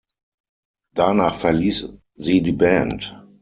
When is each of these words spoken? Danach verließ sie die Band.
Danach 0.95 1.35
verließ 1.35 1.95
sie 2.15 2.41
die 2.41 2.53
Band. 2.53 3.23